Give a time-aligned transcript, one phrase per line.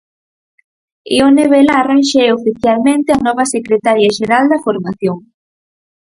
[1.25, 5.17] Ione Belarra xa é oficialmente a nova secretaria xeral da formación.